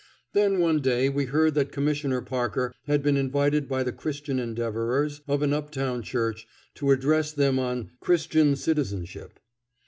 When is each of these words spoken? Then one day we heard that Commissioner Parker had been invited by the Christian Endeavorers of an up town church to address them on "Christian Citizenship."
Then 0.33 0.57
one 0.57 0.79
day 0.81 1.09
we 1.09 1.25
heard 1.25 1.53
that 1.53 1.71
Commissioner 1.71 2.23
Parker 2.23 2.73
had 2.87 3.03
been 3.03 3.17
invited 3.17 3.67
by 3.69 3.83
the 3.83 3.91
Christian 3.91 4.39
Endeavorers 4.39 5.21
of 5.27 5.43
an 5.43 5.53
up 5.53 5.69
town 5.69 6.01
church 6.01 6.47
to 6.73 6.89
address 6.89 7.31
them 7.31 7.59
on 7.59 7.91
"Christian 7.99 8.55
Citizenship." 8.55 9.39